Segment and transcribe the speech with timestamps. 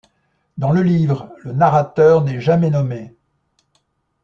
[0.57, 3.15] Dans le livre, le narrateur n'est jamais nommé.